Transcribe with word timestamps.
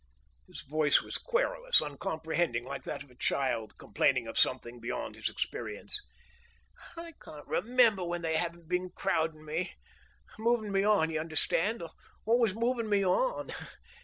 His 0.47 0.61
voice 0.63 1.03
was 1.03 1.19
querulous, 1.19 1.79
uncomprehending, 1.79 2.65
like 2.65 2.85
that 2.85 3.03
of 3.03 3.11
a 3.11 3.15
child 3.15 3.77
complaining 3.77 4.25
of 4.25 4.35
something 4.35 4.79
beyond 4.79 5.13
his 5.15 5.29
experience. 5.29 6.01
"I 6.97 7.13
can't 7.21 7.45
remember 7.45 8.03
when 8.03 8.23
they 8.23 8.37
haven't 8.37 8.67
been 8.67 8.89
crowdin' 8.89 9.45
me. 9.45 9.75
Movin' 10.39 10.71
me 10.71 10.83
on, 10.83 11.11
you 11.11 11.19
understand? 11.19 11.83
Always 12.25 12.55
movin' 12.55 12.89
me 12.89 13.05
on. 13.05 13.51